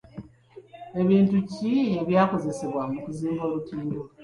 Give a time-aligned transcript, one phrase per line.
[1.09, 3.99] Bintu ki ebyakozesebwa okuzimba olutindo?